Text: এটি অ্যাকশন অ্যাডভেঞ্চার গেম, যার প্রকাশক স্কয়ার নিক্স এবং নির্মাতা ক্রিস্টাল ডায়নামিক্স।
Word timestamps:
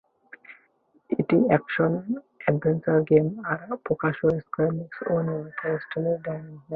এটি 1.09 1.37
অ্যাকশন 1.49 1.91
অ্যাডভেঞ্চার 2.41 2.97
গেম, 3.09 3.25
যার 3.39 3.81
প্রকাশক 3.85 4.29
স্কয়ার 4.41 4.71
নিক্স 4.77 4.97
এবং 5.05 5.19
নির্মাতা 5.27 5.53
ক্রিস্টাল 5.61 6.05
ডায়নামিক্স। 6.25 6.65